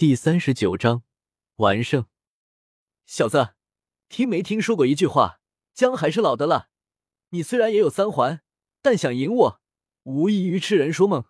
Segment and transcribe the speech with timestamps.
[0.00, 1.02] 第三十九章
[1.56, 2.06] 完胜。
[3.04, 3.50] 小子，
[4.08, 5.42] 听没听说过一句话？
[5.74, 6.70] 姜还是老的辣。
[7.32, 8.40] 你虽然也有三环，
[8.80, 9.60] 但想赢我，
[10.04, 11.26] 无异于痴人说梦。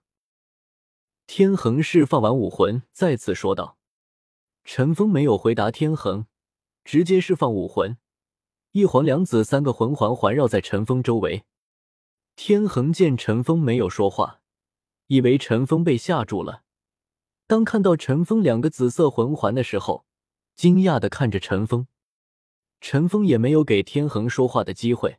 [1.27, 3.77] 天恒释放完武魂，再次说道。
[4.63, 6.29] 陈峰没有回答天恒，
[6.85, 7.99] 直接释放武魂。
[8.71, 11.45] 一黄两紫三个魂环环绕在陈峰周围。
[12.37, 14.43] 天恒见陈峰没有说话，
[15.09, 16.63] 以为陈峰被吓住了。
[17.51, 20.07] 当看到陈峰两个紫色魂环的时候，
[20.55, 21.89] 惊讶的看着陈峰。
[22.81, 25.19] 陈峰也没有给天恒说话的机会。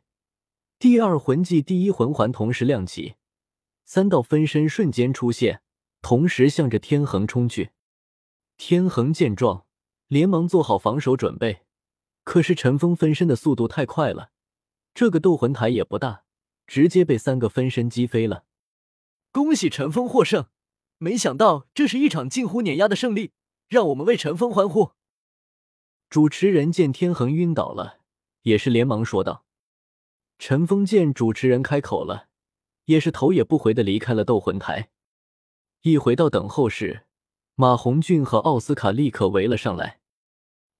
[0.78, 3.16] 第二魂技第一魂环同时亮起，
[3.84, 5.60] 三道分身瞬间出现，
[6.00, 7.72] 同时向着天恒冲去。
[8.56, 9.66] 天恒见状，
[10.08, 11.66] 连忙做好防守准备。
[12.24, 14.30] 可是陈峰分身的速度太快了，
[14.94, 16.24] 这个斗魂台也不大，
[16.66, 18.44] 直接被三个分身击飞了。
[19.30, 20.46] 恭喜陈峰获胜！
[21.02, 23.32] 没想到这是一场近乎碾压的胜利，
[23.66, 24.92] 让我们为陈峰欢呼。
[26.08, 27.98] 主持人见天恒晕倒了，
[28.42, 29.44] 也是连忙说道。
[30.38, 32.28] 陈峰见主持人开口了，
[32.84, 34.90] 也是头也不回的离开了斗魂台。
[35.80, 37.04] 一回到等候室，
[37.56, 39.98] 马红俊和奥斯卡立刻围了上来。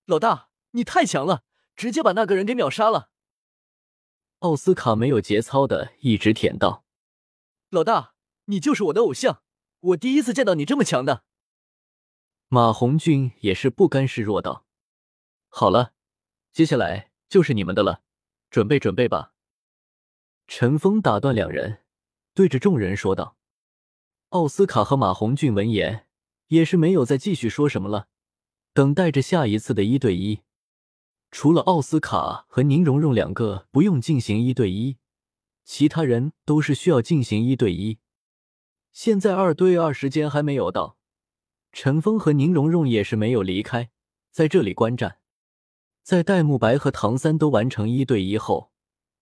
[0.05, 1.43] 老大，你太强了，
[1.75, 3.09] 直接把那个人给秒杀了。
[4.39, 6.85] 奥斯卡没有节操的一直舔道
[7.69, 8.13] ：“老大，
[8.45, 9.41] 你就是我的偶像。”
[9.83, 11.25] 我第一次见到你这么强的，
[12.47, 14.65] 马红俊也是不甘示弱道
[15.49, 15.91] ：“好了，
[16.53, 18.01] 接下来就是你们的了，
[18.49, 19.33] 准备准备吧。”
[20.47, 21.79] 陈峰打断两人，
[22.33, 23.35] 对着众人说道。
[24.29, 26.07] 奥斯卡和马红俊闻言，
[26.47, 28.07] 也是没有再继续说什么了，
[28.73, 30.43] 等待着下一次的一对一。
[31.29, 34.97] 除了奥斯卡和宁荣荣两个不用进行一对一，
[35.65, 37.99] 其他人都是需要进行一对一。
[38.93, 40.97] 现在二对二时间还没有到，
[41.71, 43.89] 陈峰和宁荣荣也是没有离开，
[44.29, 45.17] 在这里观战。
[46.03, 48.71] 在戴沐白和唐三都完成一对一后，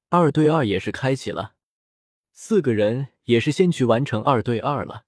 [0.09, 1.53] 二对二也是开启了。
[2.33, 5.05] 四个人也是先去完成二对二了。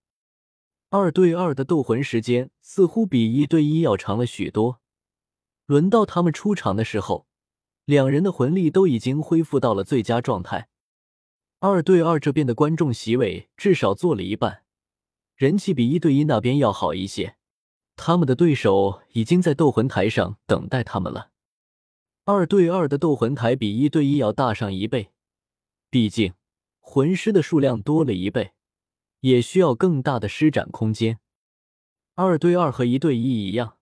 [0.90, 4.80] 二对二的斗魂时间似乎比一对一要长了许多。
[5.66, 7.28] 轮到他们出场的时候，
[7.84, 10.70] 两人的魂力都已经恢复到了最佳状态。
[11.66, 14.64] 二对二这边的观众席位至少坐了一半，
[15.38, 17.38] 人气比一对一那边要好一些。
[17.96, 21.30] 他们的对手已经在斗魂台上等待他们了。
[22.26, 25.12] 二对二的斗魂台比一对一要大上一倍，
[25.90, 26.34] 毕竟
[26.82, 28.52] 魂师的数量多了一倍，
[29.22, 31.20] 也需要更大的施展空间。
[32.16, 33.78] 二对二和一对一一样，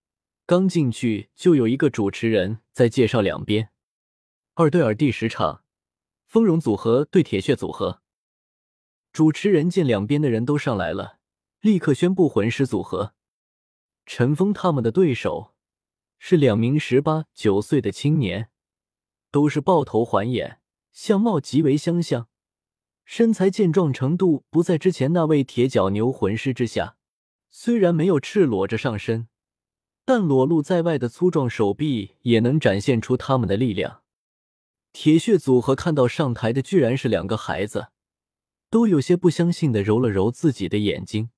[0.45, 3.69] 刚进去就有一个主持人在介绍两边。
[4.53, 5.63] 二对二第十场。
[6.31, 8.01] 丰荣组合对铁血组合，
[9.11, 11.17] 主持人见两边的人都上来了，
[11.59, 13.13] 立刻宣布魂师组合。
[14.05, 15.53] 陈峰他们的对手
[16.19, 18.49] 是两名十八九岁的青年，
[19.29, 20.61] 都是豹头环眼，
[20.93, 22.29] 相貌极为相像，
[23.03, 26.95] 身材健壮程度不在之前那位铁脚牛魂师之下。
[27.49, 29.27] 虽然没有赤裸着上身，
[30.05, 34.01] 但裸露在外的粗壮手臂也能展现出他们的力量。
[34.93, 37.87] 铁血组合看到上台的居然是两个孩子，
[38.69, 41.29] 都有些不相信的揉了揉自己的眼睛。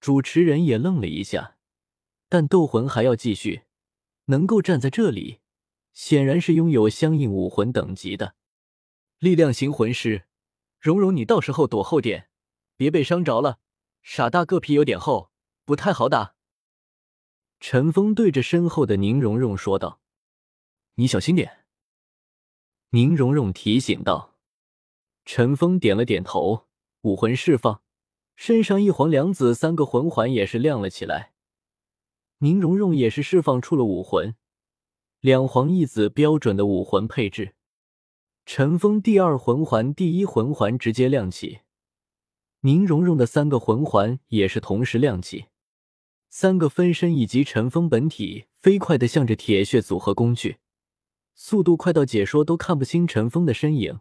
[0.00, 1.56] 主持人也愣了一下，
[2.28, 3.62] 但斗魂还要继续，
[4.26, 5.40] 能够站在这里，
[5.92, 8.34] 显然是拥有相应武魂等级的
[9.18, 10.26] 力量型魂师。
[10.78, 12.28] 蓉蓉，你到时候躲后点，
[12.76, 13.58] 别被伤着了。
[14.02, 15.30] 傻大个皮有点厚，
[15.64, 16.34] 不太好打。
[17.58, 20.00] 陈峰对着身后的宁荣荣说道
[20.96, 21.63] ：“你小心点。”
[22.94, 24.36] 宁荣荣提醒道
[25.26, 26.68] ：“陈峰点了点头，
[27.00, 27.82] 武魂释放，
[28.36, 31.32] 身上一黄两紫三个魂环也是亮了起来。
[32.38, 34.36] 宁荣荣也是释放出了武魂，
[35.18, 37.56] 两黄一紫标准的武魂配置。
[38.46, 41.62] 陈峰第二魂环、第一魂环直接亮起，
[42.60, 45.46] 宁荣荣的三个魂环也是同时亮起，
[46.30, 50.58] 三个分身以及陈峰本体飞快的向着铁血组合攻去。”
[51.34, 54.00] 速度快到解说都看不清陈峰的身影，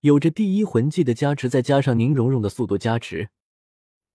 [0.00, 3.30] 有着第一魂技的加持，再加上宁荣荣的速度加持，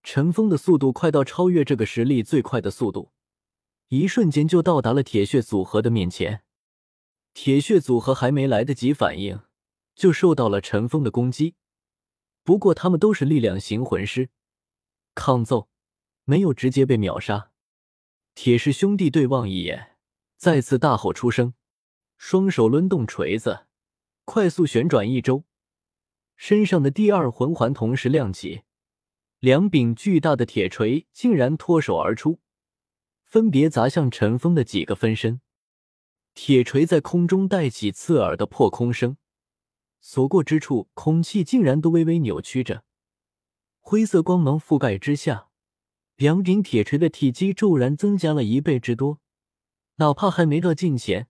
[0.03, 3.11] 陈峰的速度快到超越这个实力最快的速度，
[3.89, 6.43] 一瞬间就到达了铁血组合的面前。
[7.33, 9.41] 铁血组合还没来得及反应，
[9.95, 11.55] 就受到了陈峰的攻击。
[12.43, 14.29] 不过他们都是力量型魂师，
[15.15, 15.69] 抗揍
[16.25, 17.51] 没有直接被秒杀。
[18.35, 19.97] 铁氏兄弟对望一眼，
[20.37, 21.55] 再次大吼出声。
[22.17, 23.65] 双手抡动锤子，
[24.25, 25.43] 快速旋转一周，
[26.35, 28.63] 身上的第二魂环同时亮起，
[29.39, 32.39] 两柄巨大的铁锤竟然脱手而出，
[33.25, 35.41] 分别砸向陈峰的几个分身。
[36.33, 39.17] 铁锤在空中带起刺耳的破空声，
[39.99, 42.83] 所过之处，空气竟然都微微扭曲着。
[43.79, 45.49] 灰色光芒覆盖之下，
[46.15, 49.19] 两柄铁锤的体积骤然增加了一倍之多。
[49.97, 51.27] 哪怕还没到近前，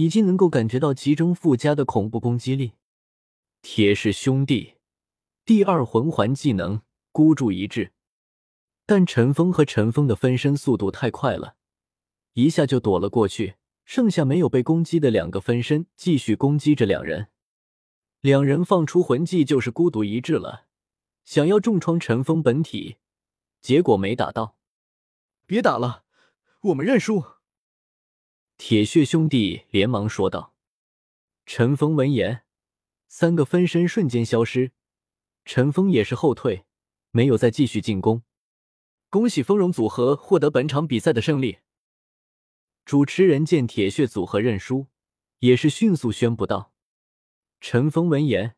[0.00, 2.72] 已经能够感觉到其中附加的恐怖攻击力。
[3.60, 4.76] 铁氏兄弟
[5.44, 6.80] 第二魂环技能
[7.12, 7.92] 孤注一掷，
[8.86, 11.56] 但陈峰和陈峰的分身速度太快了，
[12.32, 13.56] 一下就躲了过去。
[13.84, 17.26] 剩下没有被攻击的两个分身继续攻击着两人，
[18.20, 20.66] 两人放出魂技就是孤独一掷了，
[21.26, 22.96] 想要重创陈峰本体，
[23.60, 24.56] 结果没打到。
[25.44, 26.04] 别打了，
[26.62, 27.39] 我们认输。
[28.62, 30.52] 铁血兄弟连忙说道。
[31.46, 32.42] 陈峰闻言，
[33.08, 34.72] 三个分身瞬间消失，
[35.46, 36.66] 陈峰也是后退，
[37.10, 38.22] 没有再继续进攻。
[39.08, 41.60] 恭喜丰荣组合获得本场比赛的胜利。
[42.84, 44.88] 主持人见铁血组合认输，
[45.38, 46.74] 也是迅速宣布道
[47.62, 48.56] ：“陈峰闻言，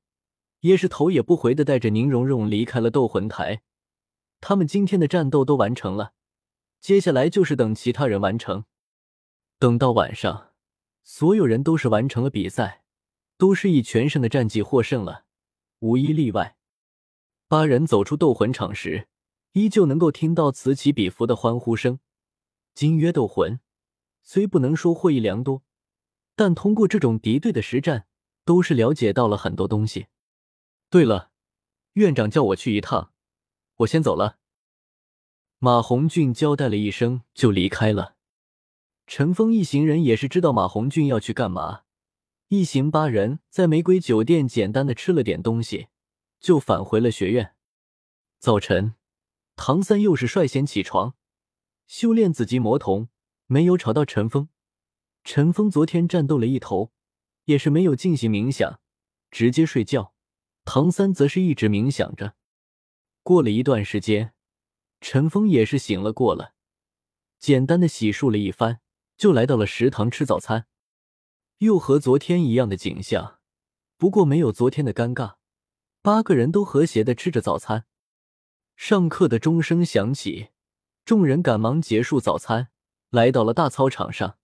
[0.62, 3.62] 也是头也不回的带着宁荣荣离开了斗魂台。
[4.40, 6.14] 他们今天的战斗都完成了，
[6.80, 8.64] 接下来就是等其他人完成。
[9.62, 10.50] 等到晚上，
[11.04, 12.82] 所有人都是完成了比赛，
[13.36, 15.26] 都是以全胜的战绩获胜了，
[15.78, 16.56] 无一例外。
[17.46, 19.06] 八人走出斗魂场时，
[19.52, 22.00] 依旧能够听到此起彼伏的欢呼声。
[22.74, 23.60] 金约斗魂。”
[24.24, 25.62] 虽不能说获益良多，
[26.34, 28.08] 但通过这种敌对的实战，
[28.44, 30.08] 都是了解到了很多东西。
[30.90, 31.30] 对了，
[31.92, 33.12] 院长叫我去一趟，
[33.76, 34.38] 我先走了。
[35.60, 38.16] 马红俊交代了一声，就离开了。
[39.14, 41.82] 陈峰一行人也是知道马红俊要去干嘛，
[42.48, 45.88] 一行八人在玫瑰酒店简单的吃了点东西，
[46.40, 47.54] 就返回了学院。
[48.38, 48.94] 早晨，
[49.54, 51.14] 唐三又是率先起床，
[51.86, 53.10] 修炼紫极魔瞳。
[53.48, 54.48] 没有吵到陈峰，
[55.24, 56.90] 陈峰昨天战斗了一头，
[57.44, 58.80] 也是没有进行冥想，
[59.30, 60.14] 直接睡觉。
[60.64, 62.36] 唐三则是一直冥想着。
[63.22, 64.32] 过了一段时间，
[65.02, 66.54] 陈峰也是醒了过了，
[67.38, 68.80] 简单的洗漱了一番，
[69.16, 70.66] 就来到了食堂吃早餐。
[71.58, 73.38] 又和昨天一样的景象，
[73.96, 75.34] 不过没有昨天的尴尬，
[76.02, 77.84] 八个人都和谐的吃着早餐。
[78.74, 80.48] 上课的钟声响起，
[81.04, 82.68] 众人赶忙结束早餐。
[83.10, 84.38] 来到了大操场上，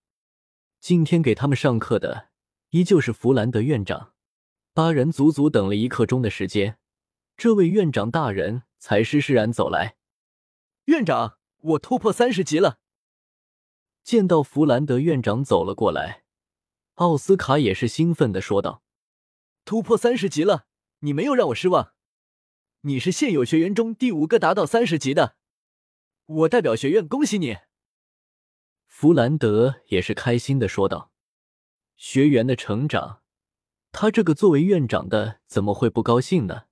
[0.78, 2.28] 今天给他们上课的
[2.70, 4.12] 依旧是弗兰德院长。
[4.74, 6.78] 八人足足等了一刻钟的时间，
[7.36, 9.96] 这位院长大人才施施然走来。
[10.84, 12.78] 院长，我突破三十级了。
[14.08, 16.24] 见到弗兰德院长走了过来，
[16.94, 18.82] 奥斯卡也是兴奋的说道
[19.66, 20.64] ：“突破三十级了，
[21.00, 21.92] 你没有让我失望。
[22.80, 25.36] 你是现有学员中第五个达到三十级的，
[26.24, 27.58] 我代表学院恭喜你。”
[28.88, 31.12] 弗兰德也是开心的说道
[31.98, 33.20] ：“学员的成长，
[33.92, 36.62] 他这个作为院长的怎么会不高兴呢？”